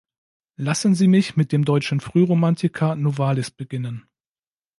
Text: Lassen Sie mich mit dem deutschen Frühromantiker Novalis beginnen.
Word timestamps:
Lassen 0.55 0.95
Sie 0.95 1.07
mich 1.07 1.35
mit 1.37 1.51
dem 1.51 1.63
deutschen 1.63 1.99
Frühromantiker 1.99 2.95
Novalis 2.95 3.51
beginnen. 3.51 4.07